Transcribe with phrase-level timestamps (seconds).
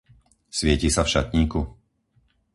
[0.57, 1.61] Svieti sa v šatníku?